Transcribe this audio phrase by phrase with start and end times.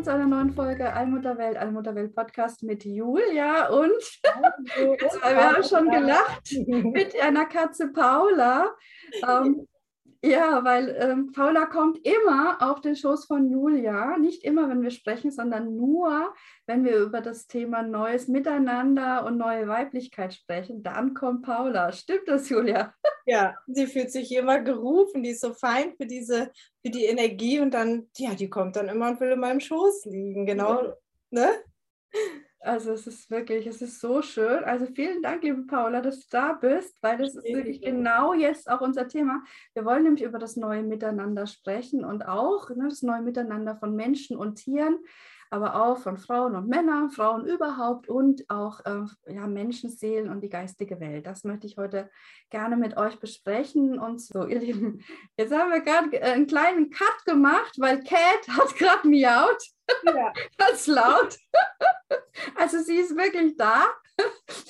[0.00, 3.90] Willkommen zu einer neuen Folge Allmutterwelt, Allmutterwelt Podcast mit Julia und
[5.00, 6.54] jetzt, wir haben schon gelacht.
[6.66, 8.70] Mit einer Katze Paula.
[9.28, 9.66] Ähm,
[10.22, 14.18] ja, weil ähm, Paula kommt immer auf den Schoß von Julia.
[14.18, 16.34] Nicht immer, wenn wir sprechen, sondern nur,
[16.66, 20.82] wenn wir über das Thema neues Miteinander und neue Weiblichkeit sprechen.
[20.82, 21.92] Dann kommt Paula.
[21.92, 22.92] Stimmt das, Julia?
[23.24, 25.22] Ja, sie fühlt sich immer gerufen.
[25.22, 26.50] Die ist so fein für diese,
[26.84, 30.04] für die Energie und dann, ja, die kommt dann immer und will in meinem Schoß
[30.06, 30.44] liegen.
[30.44, 30.82] Genau.
[30.82, 30.96] Ja.
[31.30, 31.48] Ne?
[32.62, 34.62] Also es ist wirklich, es ist so schön.
[34.64, 38.70] Also vielen Dank, liebe Paula, dass du da bist, weil das ist wirklich genau jetzt
[38.70, 39.42] auch unser Thema.
[39.72, 43.96] Wir wollen nämlich über das neue Miteinander sprechen und auch ne, das neue Miteinander von
[43.96, 44.98] Menschen und Tieren,
[45.48, 50.50] aber auch von Frauen und Männern, Frauen überhaupt und auch äh, ja, Menschenseelen und die
[50.50, 51.26] geistige Welt.
[51.26, 52.10] Das möchte ich heute
[52.50, 53.98] gerne mit euch besprechen.
[53.98, 55.02] Und so, ihr Lieben,
[55.38, 59.62] jetzt haben wir gerade einen kleinen Cut gemacht, weil Cat hat gerade miaut.
[60.04, 60.32] Ja.
[60.58, 61.38] Ganz laut.
[62.56, 63.86] Also sie ist wirklich da.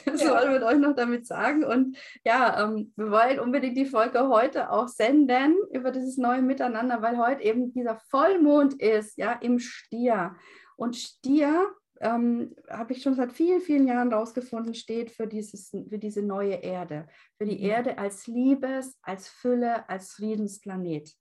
[0.05, 0.31] Das ja.
[0.31, 1.65] wollen wir euch noch damit sagen.
[1.65, 7.03] Und ja, ähm, wir wollen unbedingt die Folge heute auch senden über dieses neue Miteinander,
[7.03, 10.37] weil heute eben dieser Vollmond ist, ja, im Stier.
[10.77, 11.69] Und Stier,
[12.01, 16.55] ähm, habe ich schon seit vielen, vielen Jahren rausgefunden, steht für, dieses, für diese neue
[16.55, 17.07] Erde.
[17.37, 17.71] Für die mhm.
[17.71, 21.15] Erde als Liebes, als Fülle, als Friedensplanet.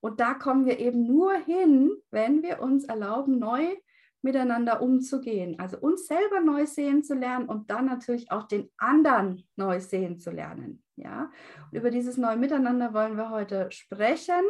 [0.00, 3.76] Und da kommen wir eben nur hin, wenn wir uns erlauben, neu
[4.22, 5.58] miteinander umzugehen.
[5.58, 10.18] Also uns selber neu sehen zu lernen und dann natürlich auch den anderen neu sehen
[10.18, 10.82] zu lernen.
[10.96, 11.30] Ja?
[11.70, 14.42] Und über dieses neue Miteinander wollen wir heute sprechen.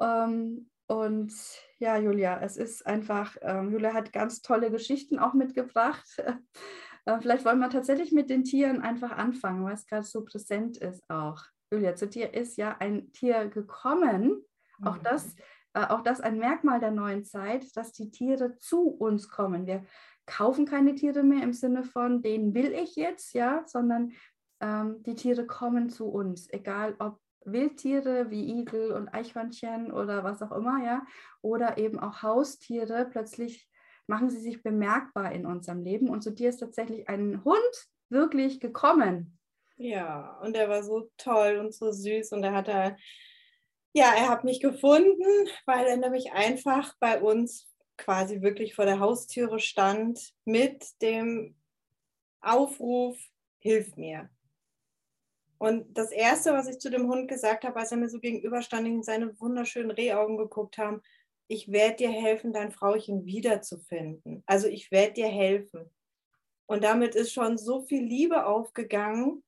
[0.00, 1.32] Ähm, und
[1.78, 6.06] ja, Julia, es ist einfach, ähm, Julia hat ganz tolle Geschichten auch mitgebracht.
[7.06, 10.78] Äh, vielleicht wollen wir tatsächlich mit den Tieren einfach anfangen, weil es gerade so präsent
[10.78, 11.44] ist auch.
[11.70, 14.44] Julia, zu dir ist ja ein Tier gekommen.
[14.82, 15.34] Auch das
[15.74, 19.66] äh, auch das ein Merkmal der neuen Zeit, dass die Tiere zu uns kommen.
[19.66, 19.84] Wir
[20.24, 24.12] kaufen keine Tiere mehr im Sinne von, denen will ich jetzt, ja, sondern
[24.60, 30.40] ähm, die Tiere kommen zu uns, egal ob Wildtiere wie Igel und Eichhörnchen oder was
[30.40, 31.04] auch immer, ja,
[31.42, 33.68] oder eben auch Haustiere, plötzlich
[34.06, 36.08] machen sie sich bemerkbar in unserem Leben.
[36.08, 39.38] Und zu dir ist tatsächlich ein Hund wirklich gekommen.
[39.76, 42.96] Ja, und er war so toll und so süß und er hatte
[43.94, 45.24] ja, er hat mich gefunden,
[45.66, 51.54] weil er nämlich einfach bei uns quasi wirklich vor der Haustüre stand mit dem
[52.40, 53.16] Aufruf,
[53.60, 54.28] hilf mir.
[55.58, 58.88] Und das Erste, was ich zu dem Hund gesagt habe, als er mir so gegenüberstand
[58.88, 61.00] und seine wunderschönen Rehaugen geguckt haben,
[61.46, 64.42] ich werde dir helfen, dein Frauchen wiederzufinden.
[64.46, 65.88] Also ich werde dir helfen.
[66.66, 69.44] Und damit ist schon so viel Liebe aufgegangen,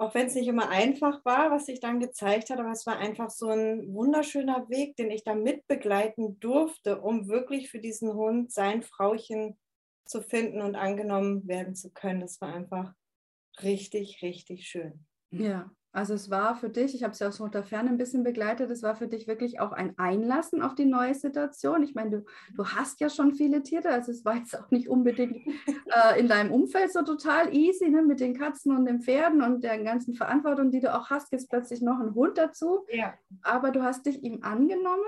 [0.00, 2.96] auch wenn es nicht immer einfach war, was sich dann gezeigt hat, aber es war
[2.96, 8.50] einfach so ein wunderschöner Weg, den ich da mitbegleiten durfte, um wirklich für diesen Hund
[8.50, 9.58] sein Frauchen
[10.06, 12.20] zu finden und angenommen werden zu können.
[12.20, 12.94] Das war einfach
[13.62, 15.06] richtig, richtig schön.
[15.30, 18.22] Ja, also es war für dich, ich habe es ja aus der Ferne ein bisschen
[18.22, 21.82] begleitet, es war für dich wirklich auch ein Einlassen auf die neue Situation.
[21.82, 22.24] Ich meine, du,
[22.54, 25.44] du hast ja schon viele Tiere, also es war jetzt auch nicht unbedingt
[25.86, 29.64] äh, in deinem Umfeld so total easy, ne, mit den Katzen und den Pferden und
[29.64, 32.86] der ganzen Verantwortung, die du auch hast, jetzt plötzlich noch ein Hund dazu.
[32.88, 33.14] Ja.
[33.42, 35.02] Aber du hast dich ihm angenommen,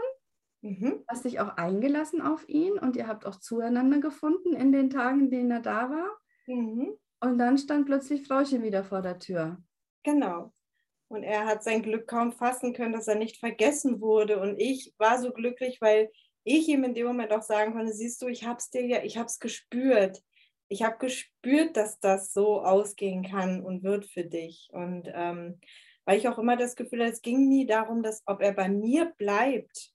[0.63, 1.05] mhm.
[1.07, 5.21] hast dich auch eingelassen auf ihn und ihr habt auch zueinander gefunden in den Tagen,
[5.21, 6.09] in denen er da war.
[6.49, 6.95] Mhm.
[7.21, 9.59] Und dann stand plötzlich Frauchen wieder vor der Tür.
[10.03, 10.53] Genau.
[11.09, 14.41] Und er hat sein Glück kaum fassen können, dass er nicht vergessen wurde.
[14.41, 16.11] Und ich war so glücklich, weil
[16.45, 19.03] ich ihm in dem Moment auch sagen konnte, siehst du, ich habe es dir ja,
[19.03, 20.23] ich habe es gespürt.
[20.69, 24.71] Ich habe gespürt, dass das so ausgehen kann und wird für dich.
[24.73, 25.61] Und ähm,
[26.05, 28.69] weil ich auch immer das Gefühl hatte, es ging nie darum, dass ob er bei
[28.69, 29.93] mir bleibt,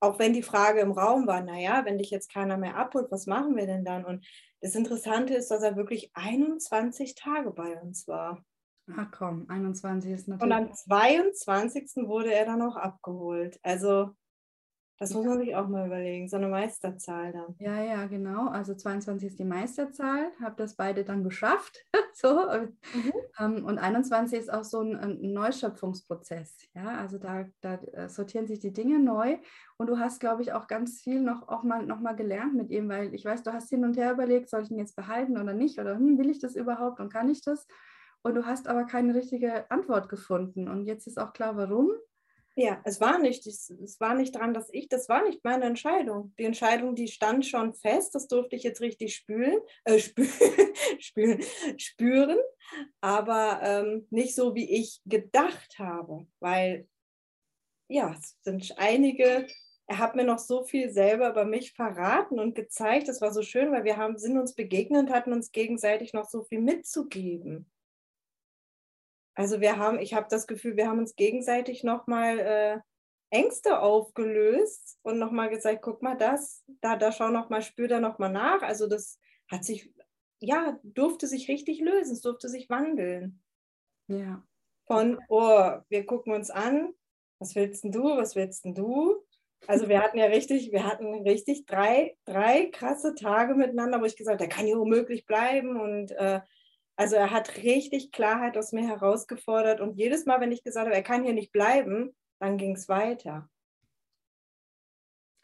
[0.00, 3.26] auch wenn die Frage im Raum war, naja, wenn dich jetzt keiner mehr abholt, was
[3.26, 4.04] machen wir denn dann?
[4.04, 4.26] Und
[4.60, 8.44] das Interessante ist, dass er wirklich 21 Tage bei uns war.
[8.96, 10.56] Ach komm, 21 ist natürlich.
[10.56, 12.06] Und am 22.
[12.06, 13.58] wurde er dann auch abgeholt.
[13.62, 14.10] Also
[14.98, 17.56] Das muss man sich auch mal überlegen, so eine Meisterzahl dann.
[17.58, 18.48] Ja, ja, genau.
[18.48, 21.84] Also 22 ist die Meisterzahl, habe das beide dann geschafft.
[22.12, 22.46] so.
[22.94, 23.12] Mhm.
[23.38, 26.56] Ähm, und 21 ist auch so ein, ein Neuschöpfungsprozess.
[26.74, 29.38] Ja, also da, da, äh, sortieren sich die Dinge neu.
[29.76, 32.70] Und du hast, glaube ich, auch ganz viel noch, auch mal, noch mal gelernt mit
[32.70, 35.36] ihm, weil ich weiß, du hast hin und her überlegt, soll ich ihn jetzt behalten
[35.36, 35.78] oder nicht?
[35.80, 37.66] Oder hm, will ich das überhaupt und kann ich das?
[38.22, 40.68] Und du hast aber keine richtige Antwort gefunden.
[40.68, 41.90] Und jetzt ist auch klar, warum.
[42.54, 46.34] Ja, es war nicht, es war nicht dran, dass ich, das war nicht meine Entscheidung.
[46.38, 50.28] Die Entscheidung, die stand schon fest, das durfte ich jetzt richtig spülen, äh, spülen,
[50.98, 51.42] spülen,
[51.78, 52.38] spüren,
[53.00, 56.86] aber ähm, nicht so, wie ich gedacht habe, weil
[57.88, 59.46] ja, es sind einige,
[59.86, 63.42] er hat mir noch so viel selber über mich verraten und gezeigt, das war so
[63.42, 67.71] schön, weil wir haben, sind uns begegnet und hatten uns gegenseitig noch so viel mitzugeben.
[69.34, 72.78] Also wir haben, ich habe das Gefühl, wir haben uns gegenseitig nochmal äh,
[73.30, 78.30] Ängste aufgelöst und nochmal gesagt, guck mal das, da, da schau nochmal, spür da nochmal
[78.30, 78.62] nach.
[78.62, 79.18] Also das
[79.50, 79.90] hat sich,
[80.38, 83.42] ja, durfte sich richtig lösen, es durfte sich wandeln.
[84.08, 84.46] Ja.
[84.86, 86.92] Von, oh, wir gucken uns an,
[87.38, 89.24] was willst denn du, was willst denn du?
[89.66, 94.16] Also wir hatten ja richtig, wir hatten richtig drei, drei krasse Tage miteinander, wo ich
[94.16, 96.40] gesagt habe, der kann hier unmöglich bleiben und äh,
[96.96, 100.96] also er hat richtig Klarheit aus mir herausgefordert und jedes Mal, wenn ich gesagt habe,
[100.96, 103.48] er kann hier nicht bleiben, dann ging es weiter.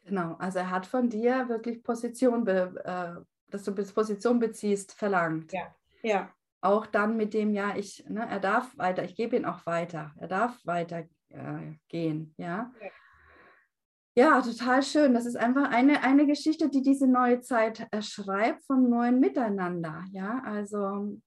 [0.05, 3.15] Genau, also er hat von dir wirklich Position, äh,
[3.49, 5.53] dass du Position beziehst, verlangt.
[5.53, 6.33] Ja, ja.
[6.61, 10.13] Auch dann mit dem, ja, ich, ne, er darf weiter, ich gebe ihn auch weiter,
[10.19, 12.73] er darf weiter äh, gehen, ja.
[12.81, 12.91] ja.
[14.17, 15.15] Ja, total schön.
[15.15, 20.05] Das ist einfach eine, eine Geschichte, die diese neue Zeit schreibt vom neuen Miteinander.
[20.11, 21.21] Ja, also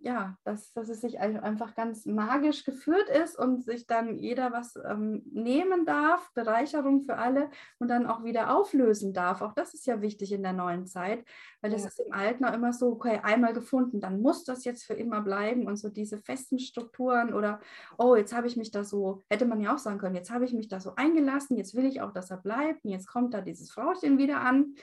[0.00, 4.76] ja, dass, dass es sich einfach ganz magisch geführt ist und sich dann jeder was
[4.76, 9.42] ähm, nehmen darf, Bereicherung für alle und dann auch wieder auflösen darf.
[9.42, 11.24] Auch das ist ja wichtig in der neuen Zeit,
[11.60, 11.88] weil das ja.
[11.88, 15.22] ist im Alten auch immer so, okay, einmal gefunden, dann muss das jetzt für immer
[15.22, 17.60] bleiben und so diese festen Strukturen oder,
[17.98, 20.44] oh, jetzt habe ich mich da so, hätte man ja auch sagen können, jetzt habe
[20.44, 23.34] ich mich da so eingelassen, jetzt will ich auch, dass er bleibt und jetzt kommt
[23.34, 24.74] da dieses Frauchen wieder an.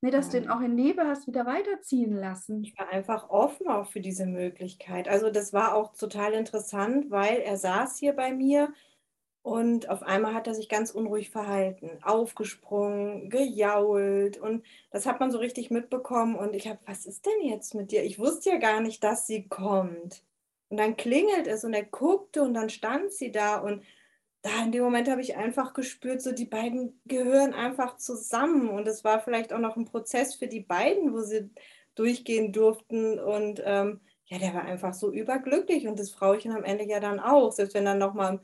[0.00, 2.62] Nee, dass du ihn auch in Liebe hast wieder weiterziehen lassen.
[2.62, 5.08] Ich war einfach offen auch für diese Möglichkeit.
[5.08, 8.72] Also das war auch total interessant, weil er saß hier bei mir
[9.42, 15.30] und auf einmal hat er sich ganz unruhig verhalten, aufgesprungen, gejault und das hat man
[15.32, 18.04] so richtig mitbekommen und ich habe, was ist denn jetzt mit dir?
[18.04, 20.24] Ich wusste ja gar nicht, dass sie kommt.
[20.70, 23.82] Und dann klingelt es und er guckte und dann stand sie da und
[24.42, 28.68] da in dem Moment habe ich einfach gespürt, so die beiden gehören einfach zusammen.
[28.68, 31.50] Und es war vielleicht auch noch ein Prozess für die beiden, wo sie
[31.94, 33.18] durchgehen durften.
[33.18, 37.18] Und ähm, ja, der war einfach so überglücklich und das Frauchen am Ende ja dann
[37.18, 38.40] auch, selbst wenn dann nochmal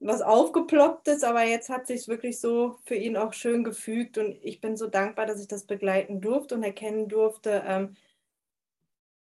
[0.00, 4.36] was aufgeploppt ist, aber jetzt hat sich wirklich so für ihn auch schön gefügt und
[4.42, 7.96] ich bin so dankbar, dass ich das begleiten durfte und erkennen durfte, ähm,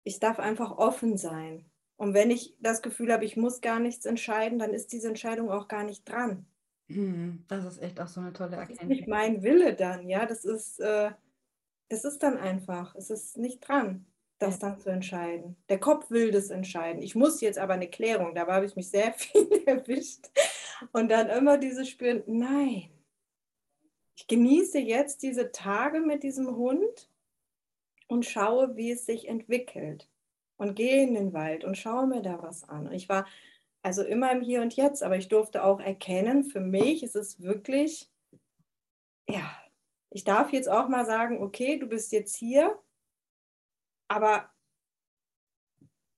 [0.04, 1.69] ich darf einfach offen sein.
[2.00, 5.50] Und wenn ich das Gefühl habe, ich muss gar nichts entscheiden, dann ist diese Entscheidung
[5.50, 6.46] auch gar nicht dran.
[6.88, 8.78] Mhm, das ist echt auch so eine tolle Erkenntnis.
[8.78, 10.24] Das ist nicht mein Wille dann, ja.
[10.24, 11.10] Das ist, äh,
[11.90, 12.94] das ist dann einfach.
[12.94, 14.06] Es ist nicht dran,
[14.38, 14.70] das ja.
[14.70, 15.56] dann zu entscheiden.
[15.68, 17.02] Der Kopf will das entscheiden.
[17.02, 18.34] Ich muss jetzt aber eine Klärung.
[18.34, 20.30] Dabei habe ich mich sehr viel erwischt.
[20.92, 22.88] Und dann immer dieses Spüren, nein.
[24.16, 27.10] Ich genieße jetzt diese Tage mit diesem Hund
[28.08, 30.09] und schaue, wie es sich entwickelt
[30.60, 32.86] und gehe in den Wald und schaue mir da was an.
[32.86, 33.26] Und ich war
[33.82, 37.40] also immer im Hier und Jetzt, aber ich durfte auch erkennen, für mich ist es
[37.40, 38.10] wirklich,
[39.26, 39.50] ja,
[40.10, 42.78] ich darf jetzt auch mal sagen, okay, du bist jetzt hier,
[44.06, 44.50] aber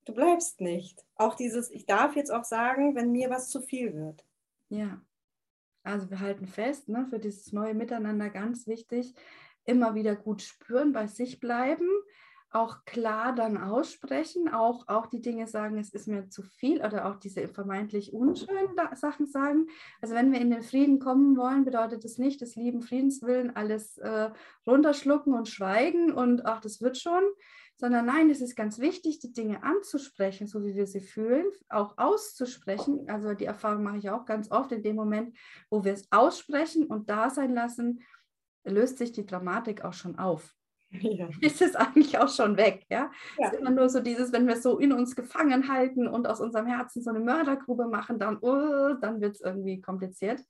[0.06, 1.06] du bleibst nicht.
[1.14, 4.26] Auch dieses, ich darf jetzt auch sagen, wenn mir was zu viel wird.
[4.70, 5.00] Ja,
[5.84, 9.14] also wir halten fest, ne, für dieses neue Miteinander ganz wichtig,
[9.64, 11.88] immer wieder gut spüren, bei sich bleiben,
[12.52, 17.06] auch klar dann aussprechen, auch, auch die Dinge sagen, es ist mir zu viel oder
[17.06, 19.66] auch diese vermeintlich unschönen Sachen sagen.
[20.02, 23.96] Also wenn wir in den Frieden kommen wollen, bedeutet es nicht, des lieben Friedenswillen alles
[23.98, 24.30] äh,
[24.66, 27.22] runterschlucken und schweigen und ach, das wird schon,
[27.76, 31.96] sondern nein, es ist ganz wichtig, die Dinge anzusprechen, so wie wir sie fühlen, auch
[31.96, 33.08] auszusprechen.
[33.08, 35.36] Also die Erfahrung mache ich auch ganz oft in dem Moment,
[35.70, 38.02] wo wir es aussprechen und da sein lassen,
[38.64, 40.54] löst sich die Dramatik auch schon auf
[40.92, 41.28] ja.
[41.40, 42.84] ist es eigentlich auch schon weg.
[42.90, 43.10] Ja?
[43.38, 43.46] ja.
[43.46, 46.26] Es ist immer nur so dieses, wenn wir es so in uns gefangen halten und
[46.26, 50.42] aus unserem Herzen so eine Mördergrube machen, dann, oh, dann wird es irgendwie kompliziert.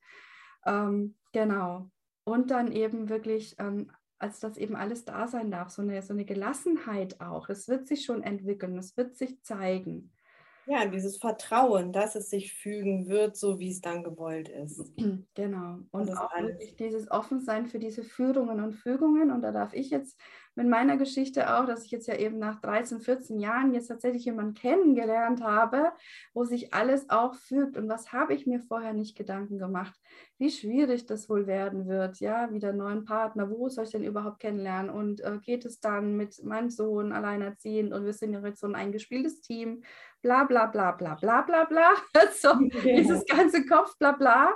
[0.67, 1.91] Ähm, genau.
[2.25, 6.13] Und dann eben wirklich, ähm, als das eben alles da sein darf, so eine, so
[6.13, 7.49] eine Gelassenheit auch.
[7.49, 10.13] Es wird sich schon entwickeln, es wird sich zeigen.
[10.67, 14.83] Ja, dieses Vertrauen, dass es sich fügen wird, so wie es dann gewollt ist.
[15.35, 15.79] Genau.
[15.91, 19.31] Und auch wirklich dieses Offensein für diese Führungen und Fügungen.
[19.31, 20.19] Und da darf ich jetzt
[20.55, 24.27] mit meiner Geschichte auch, dass ich jetzt ja eben nach 13, 14 Jahren jetzt tatsächlich
[24.27, 25.93] jemanden kennengelernt habe,
[26.35, 27.77] wo sich alles auch fügt.
[27.77, 29.95] Und was habe ich mir vorher nicht Gedanken gemacht?
[30.39, 34.05] Wie schwierig das wohl werden wird, ja, wieder einen neuen Partner, wo soll ich denn
[34.05, 34.91] überhaupt kennenlernen?
[34.91, 38.67] Und äh, geht es dann mit meinem Sohn alleinerziehend und wir sind ja jetzt so
[38.67, 39.83] ein eingespieltes Team,
[40.23, 41.95] bla bla bla bla bla bla bla.
[42.35, 44.53] so, dieses ganze Kopf, bla bla.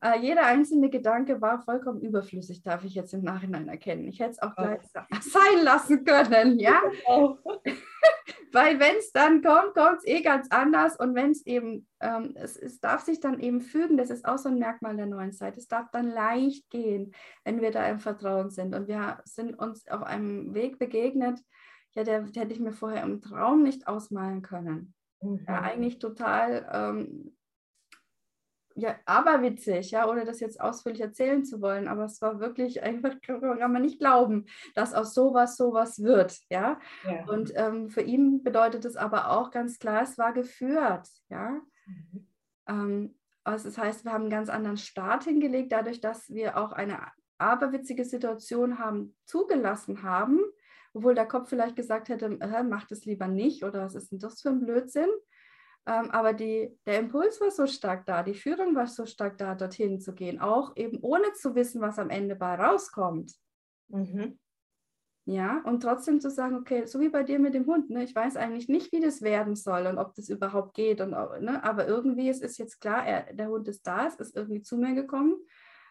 [0.00, 4.06] Äh, jeder einzelne Gedanke war vollkommen überflüssig, darf ich jetzt im Nachhinein erkennen.
[4.08, 6.80] Ich hätte es auch gleich oh sein lassen können, ja.
[8.52, 12.32] Weil wenn es dann kommt, kommt es eh ganz anders und wenn es eben, ähm,
[12.34, 15.32] es, es darf sich dann eben fügen, das ist auch so ein Merkmal der neuen
[15.32, 15.58] Zeit.
[15.58, 17.12] Es darf dann leicht gehen,
[17.44, 21.40] wenn wir da im Vertrauen sind und wir sind uns auf einem Weg begegnet,
[21.94, 24.94] ja, der, der hätte ich mir vorher im Traum nicht ausmalen können.
[25.20, 25.44] Mhm.
[25.46, 27.36] Ja, eigentlich total ähm,
[28.78, 33.20] ja, aberwitzig, ja, ohne das jetzt ausführlich erzählen zu wollen, aber es war wirklich einfach,
[33.22, 36.78] kann man nicht glauben, dass aus sowas sowas wird, ja.
[37.04, 37.24] ja.
[37.26, 41.60] Und ähm, für ihn bedeutet es aber auch ganz klar, es war geführt, ja.
[41.86, 42.28] Mhm.
[42.68, 46.72] Ähm, also das heißt, wir haben einen ganz anderen Start hingelegt, dadurch, dass wir auch
[46.72, 46.98] eine
[47.38, 50.40] aberwitzige Situation haben zugelassen haben,
[50.94, 54.18] obwohl der Kopf vielleicht gesagt hätte, äh, mach das lieber nicht oder was ist denn
[54.18, 55.08] das für ein Blödsinn?
[55.86, 59.54] Ähm, aber die, der Impuls war so stark da, die Führung war so stark da,
[59.54, 63.34] dorthin zu gehen, auch eben ohne zu wissen, was am Ende bei rauskommt.
[63.88, 64.38] Mhm.
[65.24, 68.14] Ja, und trotzdem zu sagen, okay, so wie bei dir mit dem Hund, ne, ich
[68.14, 71.86] weiß eigentlich nicht, wie das werden soll und ob das überhaupt geht, und, ne, aber
[71.86, 74.94] irgendwie es ist jetzt klar, er, der Hund ist da, es ist irgendwie zu mir
[74.94, 75.36] gekommen,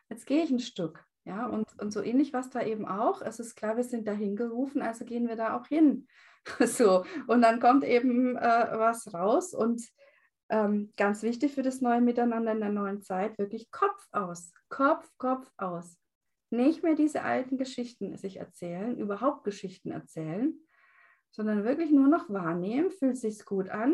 [0.09, 1.06] jetzt gehe ich ein Stück.
[1.27, 3.21] Ja, und, und so ähnlich war es da eben auch.
[3.21, 6.07] Es ist klar, wir sind dahin gerufen, also gehen wir da auch hin.
[6.61, 9.85] So, und dann kommt eben äh, was raus und
[10.47, 15.05] ähm, ganz wichtig für das neue Miteinander in der neuen Zeit, wirklich Kopf aus, Kopf,
[15.17, 15.97] Kopf aus.
[16.49, 20.57] Nicht mehr diese alten Geschichten sich erzählen, überhaupt Geschichten erzählen,
[21.31, 23.93] sondern wirklich nur noch wahrnehmen, fühlt sich gut an,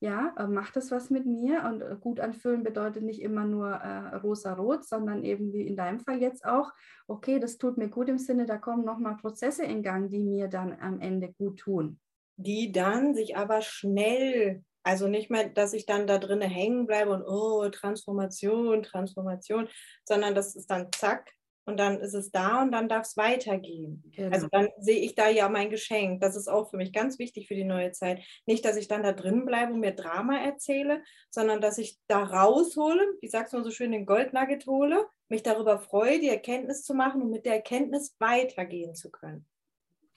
[0.00, 1.64] ja, äh, macht das was mit mir?
[1.64, 6.00] Und äh, gut anfühlen bedeutet nicht immer nur äh, rosa-rot, sondern eben wie in deinem
[6.00, 6.70] Fall jetzt auch,
[7.06, 10.48] okay, das tut mir gut im Sinne, da kommen nochmal Prozesse in Gang, die mir
[10.48, 11.98] dann am Ende gut tun.
[12.36, 17.12] Die dann sich aber schnell, also nicht mehr, dass ich dann da drinnen hängen bleibe
[17.12, 19.68] und oh, Transformation, Transformation,
[20.04, 21.30] sondern das ist dann zack,
[21.66, 24.04] und dann ist es da und dann darf es weitergehen.
[24.14, 24.32] Genau.
[24.32, 26.20] Also dann sehe ich da ja mein Geschenk.
[26.20, 28.22] Das ist auch für mich ganz wichtig für die neue Zeit.
[28.46, 32.22] Nicht, dass ich dann da drin bleibe und mir Drama erzähle, sondern dass ich da
[32.22, 36.94] raushole, wie sagst du so schön, den Goldnugget hole, mich darüber freue, die Erkenntnis zu
[36.94, 39.44] machen und mit der Erkenntnis weitergehen zu können.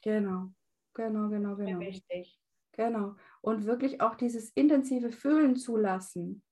[0.01, 0.51] Genau,
[0.93, 1.79] genau, genau, genau.
[1.79, 2.39] Sehr wichtig.
[2.73, 3.15] Genau.
[3.41, 6.43] Und wirklich auch dieses intensive Fühlen zulassen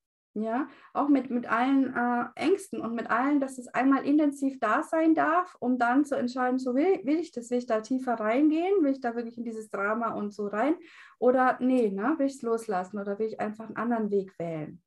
[0.42, 4.84] ja, auch mit, mit allen äh, Ängsten und mit allen, dass es einmal intensiv da
[4.84, 8.16] sein darf, um dann zu entscheiden, so will, will ich das, will ich da tiefer
[8.16, 10.76] reingehen, will ich da wirklich in dieses Drama und so rein
[11.20, 14.82] oder nee, ne, will ich es loslassen oder will ich einfach einen anderen Weg wählen.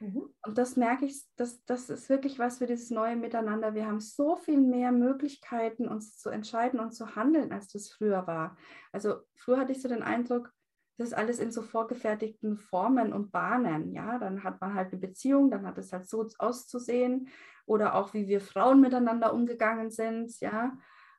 [0.00, 0.28] Mhm.
[0.44, 3.74] Und das merke ich, das, das ist wirklich was für dieses neue Miteinander.
[3.74, 8.26] Wir haben so viel mehr Möglichkeiten, uns zu entscheiden und zu handeln, als das früher
[8.26, 8.56] war.
[8.92, 10.52] Also früher hatte ich so den Eindruck,
[10.98, 13.92] das ist alles in so vorgefertigten Formen und Bahnen.
[13.92, 17.28] Ja, dann hat man halt eine Beziehung, dann hat es halt so auszusehen
[17.66, 20.38] oder auch wie wir Frauen miteinander umgegangen sind.
[20.40, 20.76] Ja,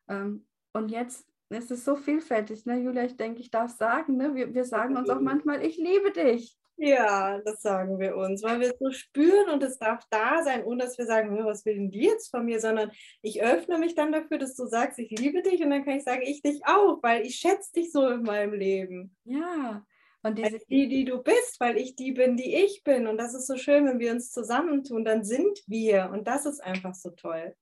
[0.08, 2.66] ähm, und jetzt ist es so vielfältig.
[2.66, 2.80] Ne?
[2.80, 4.36] Julia, ich denke, ich darf sagen, ne?
[4.36, 6.57] wir, wir sagen uns auch manchmal, ich liebe dich.
[6.80, 10.64] Ja, das sagen wir uns, weil wir es so spüren und es darf da sein,
[10.64, 12.92] ohne dass wir sagen, was will denn die jetzt von mir, sondern
[13.24, 16.04] ich öffne mich dann dafür, dass du sagst, ich liebe dich und dann kann ich
[16.04, 19.16] sagen, ich dich auch, weil ich schätze dich so in meinem Leben.
[19.24, 19.84] Ja.
[20.22, 23.08] Und diese, die, die du bist, weil ich die bin, die ich bin.
[23.08, 26.10] Und das ist so schön, wenn wir uns zusammentun, dann sind wir.
[26.12, 27.56] Und das ist einfach so toll.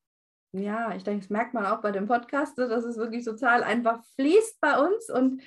[0.51, 3.63] Ja, ich denke, das merkt man auch bei dem Podcast, ne, dass es wirklich total
[3.63, 5.41] einfach fließt bei uns und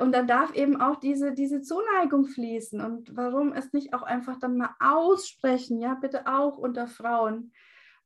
[0.00, 2.80] und dann darf eben auch diese, diese Zuneigung fließen.
[2.80, 7.52] Und warum es nicht auch einfach dann mal aussprechen, ja, bitte auch unter Frauen,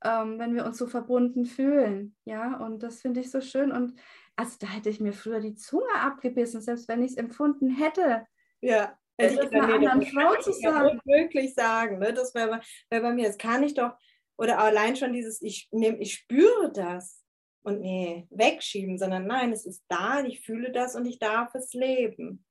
[0.04, 2.14] ähm, wenn wir uns so verbunden fühlen.
[2.24, 3.72] Ja, und das finde ich so schön.
[3.72, 3.94] Und
[4.36, 8.26] also da hätte ich mir früher die Zunge abgebissen, selbst wenn ich es empfunden hätte.
[8.60, 8.96] Ja.
[9.18, 11.00] Hätte ich einer anderen Frau zu sagen.
[11.04, 12.12] wirklich sagen, ne?
[12.12, 13.92] Das wäre wär bei mir, das kann ich doch,
[14.36, 17.25] oder allein schon dieses, ich, nehm, ich spüre das
[17.66, 21.72] und nee, wegschieben, sondern nein, es ist da, ich fühle das und ich darf es
[21.72, 22.44] leben.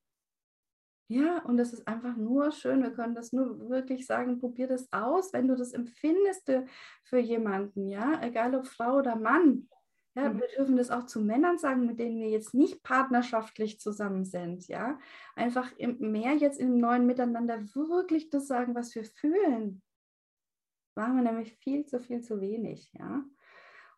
[1.07, 2.83] Ja, und das ist einfach nur schön.
[2.83, 6.51] Wir können das nur wirklich sagen, probier das aus, wenn du das empfindest
[7.03, 9.69] für jemanden, ja, egal ob Frau oder Mann.
[10.15, 10.41] Ja, mhm.
[10.41, 14.67] wir dürfen das auch zu Männern sagen, mit denen wir jetzt nicht partnerschaftlich zusammen sind.
[14.67, 14.99] Ja,
[15.35, 19.81] einfach mehr jetzt im neuen Miteinander wirklich das sagen, was wir fühlen.
[20.95, 22.91] Machen wir nämlich viel zu viel zu wenig.
[22.93, 23.23] Ja,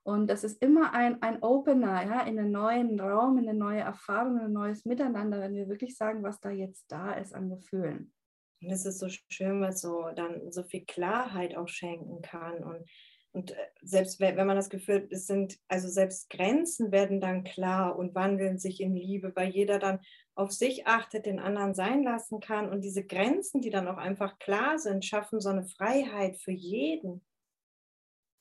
[0.07, 3.81] und das ist immer ein, ein Opener, ja, in einen neuen Raum, in eine neue
[3.81, 7.49] Erfahrung, in ein neues Miteinander, wenn wir wirklich sagen, was da jetzt da ist an
[7.49, 8.13] Gefühlen.
[8.61, 12.89] Und es ist so schön, was so dann so viel Klarheit auch schenken kann und
[13.33, 17.43] und äh, selbst wenn man das Gefühl hat, es sind, also selbst Grenzen werden dann
[17.43, 19.99] klar und wandeln sich in Liebe, weil jeder dann
[20.35, 22.69] auf sich achtet, den anderen sein lassen kann.
[22.69, 27.23] Und diese Grenzen, die dann auch einfach klar sind, schaffen so eine Freiheit für jeden.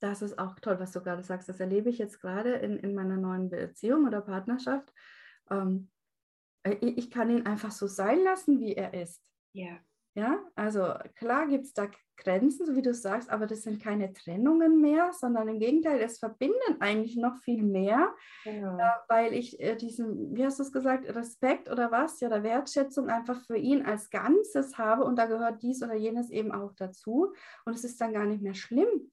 [0.01, 1.49] Das ist auch toll, was du gerade sagst.
[1.49, 4.93] Das erlebe ich jetzt gerade in, in meiner neuen Beziehung oder Partnerschaft.
[5.51, 5.91] Ähm,
[6.63, 9.23] äh, ich kann ihn einfach so sein lassen, wie er ist.
[9.53, 9.79] Ja.
[10.17, 14.15] Ja, also klar gibt es da Grenzen, so wie du sagst, aber das sind keine
[14.15, 18.79] Trennungen mehr, sondern im Gegenteil, es verbindet eigentlich noch viel mehr, genau.
[18.79, 22.43] äh, weil ich äh, diesen, wie hast du es gesagt, Respekt oder was, ja, oder
[22.43, 26.73] Wertschätzung einfach für ihn als Ganzes habe und da gehört dies oder jenes eben auch
[26.73, 27.35] dazu
[27.67, 29.13] und es ist dann gar nicht mehr schlimm.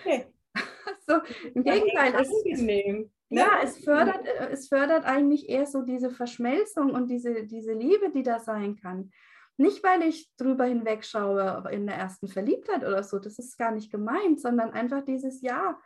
[0.00, 0.26] Okay.
[1.08, 1.22] also,
[1.54, 3.10] Im Gegenteil, es, es, ne?
[3.28, 8.10] ja, es fördert, äh, es fördert eigentlich eher so diese Verschmelzung und diese, diese Liebe,
[8.10, 9.10] die da sein kann.
[9.56, 13.90] Nicht, weil ich drüber hinwegschaue in der ersten Verliebtheit oder so, das ist gar nicht
[13.90, 15.80] gemeint, sondern einfach dieses Ja,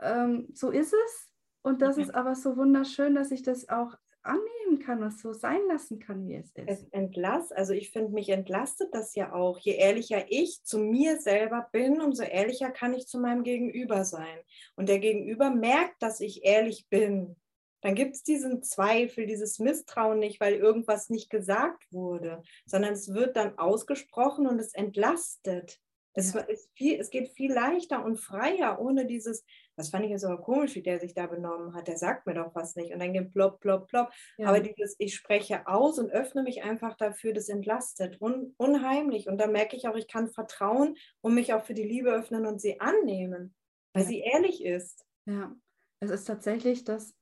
[0.00, 1.32] ähm, so ist es.
[1.62, 2.02] Und das okay.
[2.02, 6.26] ist aber so wunderschön, dass ich das auch annehmen kann und so sein lassen kann,
[6.26, 6.68] wie es ist.
[6.68, 9.58] Es entlasst, also ich finde, mich entlastet das ja auch.
[9.58, 14.38] Je ehrlicher ich zu mir selber bin, umso ehrlicher kann ich zu meinem Gegenüber sein.
[14.76, 17.36] Und der Gegenüber merkt, dass ich ehrlich bin
[17.80, 23.14] dann gibt es diesen Zweifel, dieses Misstrauen nicht, weil irgendwas nicht gesagt wurde, sondern es
[23.14, 25.78] wird dann ausgesprochen und es entlastet.
[26.12, 26.40] Es, ja.
[26.40, 29.44] ist viel, es geht viel leichter und freier, ohne dieses,
[29.78, 32.34] das fand ich jetzt aber komisch, wie der sich da benommen hat, der sagt mir
[32.34, 34.10] doch was nicht und dann geht plopp, plopp, plopp.
[34.36, 34.48] Ja.
[34.48, 39.28] Aber dieses, ich spreche aus und öffne mich einfach dafür, das entlastet, un, unheimlich.
[39.28, 42.44] Und da merke ich auch, ich kann vertrauen und mich auch für die Liebe öffnen
[42.44, 43.54] und sie annehmen,
[43.92, 44.08] weil ja.
[44.08, 45.06] sie ehrlich ist.
[45.26, 45.54] Ja,
[46.00, 47.14] es ist tatsächlich das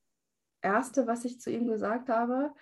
[0.63, 2.53] Erste, was ich zu ihm gesagt habe.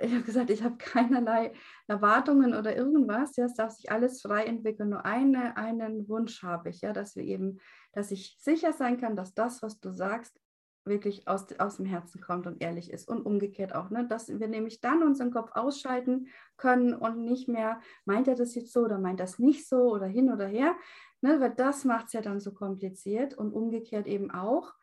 [0.00, 1.52] Ich habe gesagt, ich habe keinerlei
[1.86, 3.36] Erwartungen oder irgendwas.
[3.36, 4.88] Ja, es darf sich alles frei entwickeln.
[4.90, 7.60] Nur eine, einen Wunsch habe ich, ja, dass wir eben,
[7.92, 10.40] dass ich sicher sein kann, dass das, was du sagst,
[10.84, 13.08] wirklich aus, aus dem Herzen kommt und ehrlich ist.
[13.08, 14.06] Und umgekehrt auch, ne?
[14.06, 18.72] dass wir nämlich dann unseren Kopf ausschalten können und nicht mehr, meint er das jetzt
[18.72, 20.74] so oder meint das nicht so oder hin oder her,
[21.20, 21.40] ne?
[21.40, 24.74] weil das macht es ja dann so kompliziert und umgekehrt eben auch.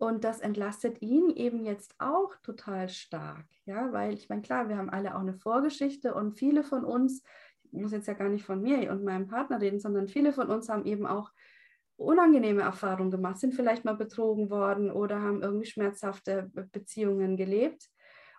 [0.00, 4.78] Und das entlastet ihn eben jetzt auch total stark, ja, weil ich meine, klar, wir
[4.78, 7.22] haben alle auch eine Vorgeschichte und viele von uns,
[7.64, 10.48] ich muss jetzt ja gar nicht von mir und meinem Partner reden, sondern viele von
[10.48, 11.30] uns haben eben auch
[11.96, 17.90] unangenehme Erfahrungen gemacht, sind vielleicht mal betrogen worden oder haben irgendwie schmerzhafte Beziehungen gelebt.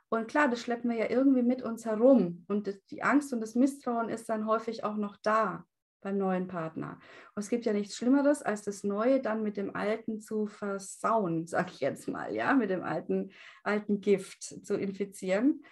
[0.10, 2.44] Und klar, das schleppen wir ja irgendwie mit uns herum.
[2.48, 5.64] Und die Angst und das Misstrauen ist dann häufig auch noch da
[6.02, 7.00] beim neuen Partner.
[7.36, 11.48] Und es gibt ja nichts Schlimmeres, als das Neue dann mit dem Alten zu versauen,
[11.48, 13.32] sag ich jetzt mal, ja, mit dem alten,
[13.64, 15.64] alten Gift zu infizieren.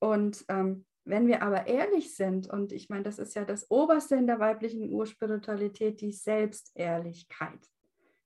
[0.00, 4.16] Und ähm, wenn wir aber ehrlich sind, und ich meine, das ist ja das Oberste
[4.16, 7.60] in der weiblichen Urspiritualität, die Selbstehrlichkeit.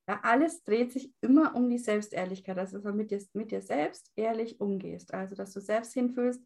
[0.09, 4.11] Ja, alles dreht sich immer um die Selbstehrlichkeit, dass du mit dir, mit dir selbst
[4.17, 5.15] ehrlich umgehst.
[5.15, 6.45] Also, dass du selbst hinfühlst,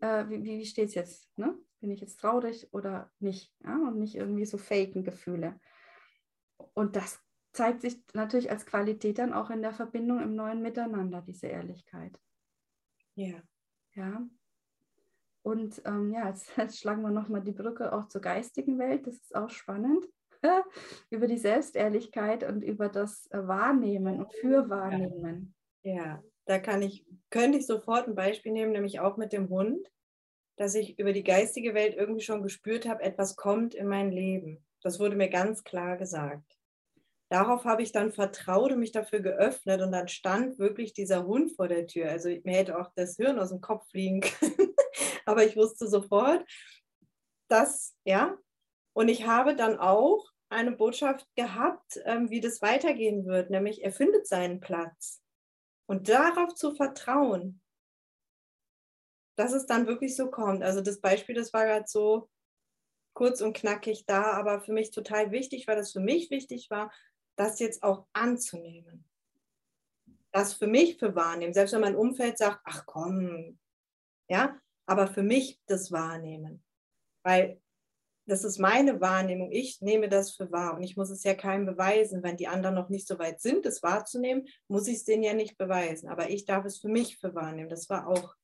[0.00, 1.38] äh, wie, wie steht es jetzt?
[1.38, 1.56] Ne?
[1.80, 3.52] Bin ich jetzt traurig oder nicht?
[3.64, 3.76] Ja?
[3.76, 5.58] Und nicht irgendwie so faken Gefühle.
[6.74, 7.20] Und das
[7.52, 12.18] zeigt sich natürlich als Qualität dann auch in der Verbindung im neuen Miteinander, diese Ehrlichkeit.
[13.14, 13.42] Ja.
[13.94, 14.26] Ja.
[15.42, 19.06] Und ähm, ja, jetzt, jetzt schlagen wir nochmal die Brücke auch zur geistigen Welt.
[19.06, 20.06] Das ist auch spannend.
[21.10, 25.54] über die Selbstehrlichkeit und über das äh, Wahrnehmen und Fürwahrnehmen.
[25.82, 25.94] Ja.
[25.94, 29.86] ja, da kann ich, könnte ich sofort ein Beispiel nehmen, nämlich auch mit dem Hund
[30.60, 34.62] dass ich über die geistige Welt irgendwie schon gespürt habe, etwas kommt in mein Leben.
[34.82, 36.58] Das wurde mir ganz klar gesagt.
[37.30, 41.50] Darauf habe ich dann vertraut und mich dafür geöffnet und dann stand wirklich dieser Hund
[41.56, 42.10] vor der Tür.
[42.10, 44.74] Also mir hätte auch das Hirn aus dem Kopf fliegen können,
[45.24, 46.44] aber ich wusste sofort,
[47.48, 48.36] dass, ja,
[48.92, 53.92] und ich habe dann auch eine Botschaft gehabt, ähm, wie das weitergehen wird, nämlich er
[53.92, 55.22] findet seinen Platz.
[55.86, 57.62] Und darauf zu vertrauen,
[59.40, 60.62] dass es dann wirklich so kommt.
[60.62, 62.28] Also das Beispiel, das war gerade so
[63.14, 66.92] kurz und knackig da, aber für mich total wichtig, weil das für mich wichtig war,
[67.36, 69.08] das jetzt auch anzunehmen.
[70.30, 71.54] Das für mich für wahrnehmen.
[71.54, 73.58] Selbst wenn mein Umfeld sagt, ach komm,
[74.28, 76.62] ja, aber für mich das wahrnehmen.
[77.24, 77.62] Weil
[78.26, 79.50] das ist meine Wahrnehmung.
[79.52, 82.22] Ich nehme das für wahr und ich muss es ja keinem beweisen.
[82.22, 85.32] Wenn die anderen noch nicht so weit sind, es wahrzunehmen, muss ich es denen ja
[85.32, 86.10] nicht beweisen.
[86.10, 87.70] Aber ich darf es für mich für wahrnehmen.
[87.70, 88.36] Das war auch,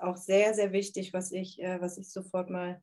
[0.00, 2.80] auch sehr, sehr wichtig, was ich, äh, was ich sofort mal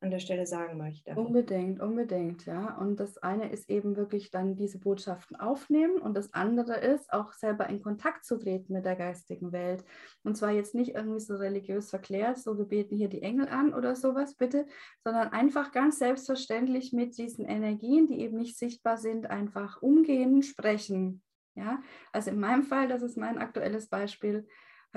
[0.00, 1.12] an der Stelle sagen möchte.
[1.14, 2.76] Unbedingt, unbedingt, ja.
[2.76, 7.32] Und das eine ist eben wirklich dann diese Botschaften aufnehmen und das andere ist auch
[7.32, 9.84] selber in Kontakt zu treten mit der geistigen Welt.
[10.22, 13.74] Und zwar jetzt nicht irgendwie so religiös verklärt, so wir beten hier die Engel an
[13.74, 14.66] oder sowas, bitte,
[15.02, 21.22] sondern einfach ganz selbstverständlich mit diesen Energien, die eben nicht sichtbar sind, einfach umgehen, sprechen.
[21.56, 24.46] Ja, also in meinem Fall, das ist mein aktuelles Beispiel,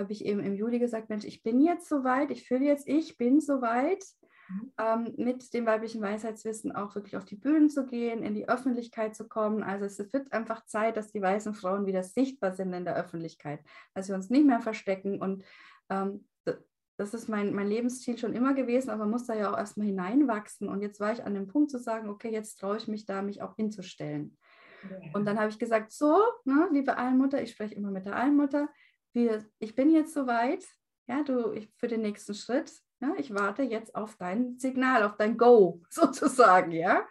[0.02, 3.18] habe ich eben im Juli gesagt, Mensch, ich bin jetzt soweit, ich fühle jetzt, ich
[3.18, 4.04] bin soweit
[4.52, 4.72] Mhm.
[4.78, 9.16] ähm, mit dem weiblichen Weisheitswissen auch wirklich auf die Bühnen zu gehen, in die Öffentlichkeit
[9.16, 9.64] zu kommen.
[9.64, 13.62] Also es wird einfach Zeit, dass die weißen Frauen wieder sichtbar sind in der Öffentlichkeit,
[13.94, 15.22] dass wir uns nicht mehr verstecken.
[15.22, 15.44] Und
[15.90, 16.26] ähm,
[16.98, 19.88] das ist mein, mein Lebensziel schon immer gewesen, aber man muss da ja auch erstmal
[19.88, 20.70] hineinwachsen.
[20.70, 23.22] Und jetzt war ich an dem Punkt zu sagen, okay, jetzt traue ich mich da,
[23.22, 24.38] mich auch hinzustellen.
[25.14, 28.68] Und dann habe ich gesagt, so, ne, liebe Allmutter, ich spreche immer mit der Allmutter,
[29.13, 30.65] wir, ich bin jetzt soweit,
[31.08, 32.71] ja, du, ich, für den nächsten Schritt.
[33.02, 37.06] Ja, ich warte jetzt auf dein Signal, auf dein Go sozusagen, ja.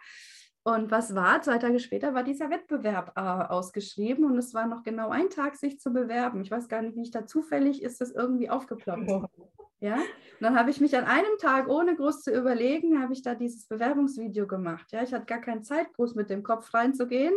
[0.63, 1.41] Und was war?
[1.41, 5.55] Zwei Tage später war dieser Wettbewerb äh, ausgeschrieben und es war noch genau ein Tag,
[5.55, 6.41] sich zu bewerben.
[6.41, 9.09] Ich weiß gar nicht, wie ich da zufällig ist das irgendwie aufgeploppt.
[9.79, 13.23] Ja, und dann habe ich mich an einem Tag, ohne groß zu überlegen, habe ich
[13.23, 14.91] da dieses Bewerbungsvideo gemacht.
[14.91, 17.33] Ja, ich hatte gar keine Zeit, groß mit dem Kopf reinzugehen.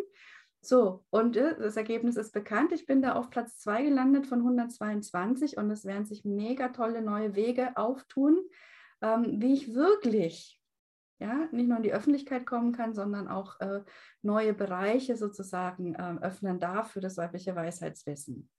[0.64, 2.72] So, und äh, das Ergebnis ist bekannt.
[2.72, 7.03] Ich bin da auf Platz 2 gelandet von 122 und es werden sich mega tolle
[7.03, 8.38] neue Wege auftun,
[9.03, 10.61] ähm, wie ich wirklich
[11.20, 13.83] ja, nicht nur in die Öffentlichkeit kommen kann, sondern auch äh,
[14.22, 18.50] neue Bereiche sozusagen äh, öffnen darf für das weibliche Weisheitswissen.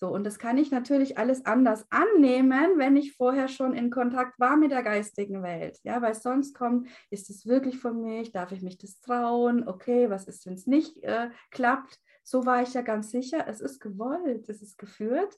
[0.00, 4.38] So, und das kann ich natürlich alles anders annehmen, wenn ich vorher schon in Kontakt
[4.38, 5.80] war mit der geistigen Welt.
[5.82, 8.22] Ja, weil sonst kommt, ist es wirklich von mir?
[8.30, 9.66] Darf ich mich das trauen?
[9.66, 11.98] Okay, was ist, wenn es nicht äh, klappt?
[12.22, 15.36] So war ich ja ganz sicher, es ist gewollt, es ist geführt.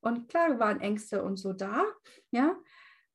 [0.00, 1.84] Und klar waren Ängste und so da,
[2.30, 2.56] ja.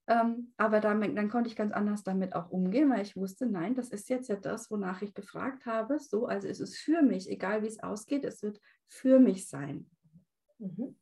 [0.08, 3.76] Ähm, aber dann, dann konnte ich ganz anders damit auch umgehen, weil ich wusste, nein,
[3.76, 6.00] das ist jetzt ja das, wonach ich gefragt habe.
[6.00, 9.88] So, also es ist für mich, egal wie es ausgeht, es wird für mich sein.
[10.60, 10.96] Mhm.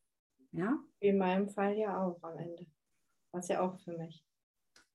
[0.51, 0.79] Ja?
[0.99, 2.65] Wie in meinem Fall ja auch am Ende.
[3.31, 4.25] Was ja auch für mich.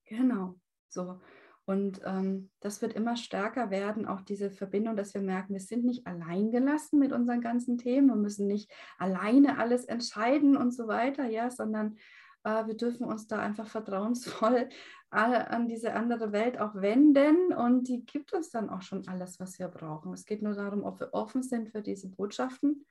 [0.06, 0.56] Genau,
[0.88, 1.20] so.
[1.64, 5.84] Und ähm, das wird immer stärker werden, auch diese Verbindung, dass wir merken, wir sind
[5.84, 10.88] nicht allein gelassen mit unseren ganzen Themen und müssen nicht alleine alles entscheiden und so
[10.88, 11.96] weiter, ja, sondern
[12.42, 14.68] äh, wir dürfen uns da einfach vertrauensvoll
[15.10, 19.58] an diese andere Welt auch wenden und die gibt uns dann auch schon alles, was
[19.58, 20.12] wir brauchen.
[20.14, 22.86] Es geht nur darum, ob wir offen sind für diese Botschaften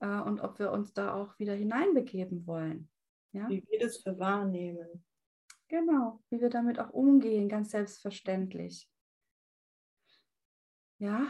[0.00, 2.88] äh, und ob wir uns da auch wieder hineinbegeben wollen.
[3.32, 3.48] Ja?
[3.48, 5.04] Wie wir das für wahrnehmen.
[5.68, 8.90] Genau, wie wir damit auch umgehen, ganz selbstverständlich.
[10.98, 11.28] Ja,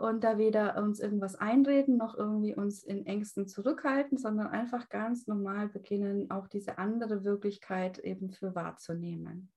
[0.00, 5.26] und da weder uns irgendwas einreden noch irgendwie uns in Ängsten zurückhalten, sondern einfach ganz
[5.26, 9.50] normal beginnen, auch diese andere Wirklichkeit eben für wahrzunehmen.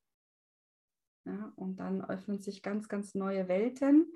[1.26, 4.12] Ja, und dann öffnen sich ganz, ganz neue Welten.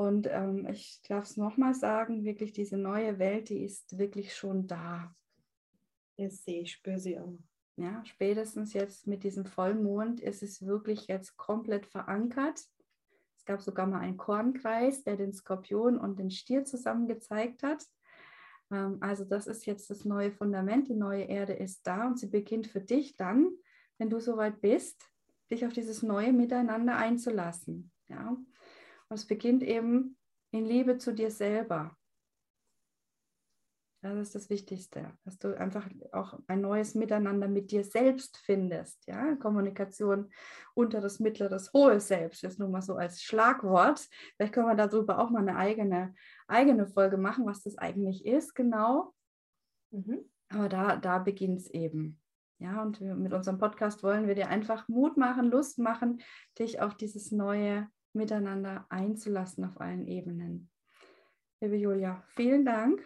[0.00, 4.66] Und ähm, ich darf es nochmal sagen, wirklich diese neue Welt, die ist wirklich schon
[4.66, 5.14] da.
[6.16, 7.38] Ich sehe, ich spüre sie auch.
[7.76, 12.64] Ja, spätestens jetzt mit diesem Vollmond ist es wirklich jetzt komplett verankert.
[13.36, 17.84] Es gab sogar mal einen Kornkreis, der den Skorpion und den Stier zusammen gezeigt hat.
[18.70, 22.28] Ähm, also das ist jetzt das neue Fundament, die neue Erde ist da und sie
[22.28, 23.50] beginnt für dich dann,
[23.98, 24.98] wenn du soweit bist,
[25.50, 27.92] dich auf dieses neue Miteinander einzulassen.
[28.08, 28.34] Ja,
[29.10, 30.16] und es beginnt eben
[30.52, 31.96] in Liebe zu dir selber.
[34.02, 39.06] Das ist das Wichtigste, dass du einfach auch ein neues Miteinander mit dir selbst findest.
[39.06, 39.34] Ja?
[39.36, 40.32] Kommunikation
[40.72, 44.08] unteres, mittleres, hohes Selbst ist nun mal so als Schlagwort.
[44.36, 46.14] Vielleicht können wir darüber auch mal eine eigene,
[46.46, 49.12] eigene Folge machen, was das eigentlich ist, genau.
[49.90, 50.24] Mhm.
[50.48, 52.18] Aber da, da beginnt es eben.
[52.58, 56.22] Ja, und mit unserem Podcast wollen wir dir einfach Mut machen, Lust machen,
[56.58, 60.70] dich auf dieses neue miteinander einzulassen auf allen Ebenen.
[61.60, 63.02] Liebe Julia, vielen Dank.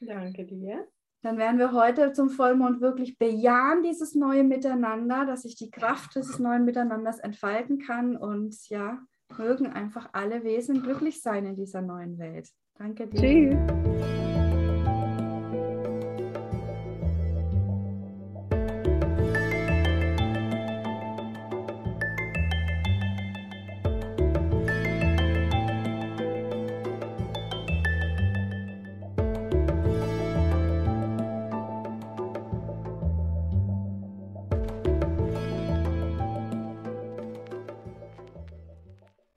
[0.00, 0.86] Danke dir.
[1.22, 6.14] Dann werden wir heute zum Vollmond wirklich bejahen, dieses neue Miteinander, dass ich die Kraft
[6.14, 9.00] dieses neuen Miteinanders entfalten kann und ja,
[9.36, 12.48] mögen einfach alle Wesen glücklich sein in dieser neuen Welt.
[12.78, 13.20] Danke dir.
[13.20, 14.15] Tschüss.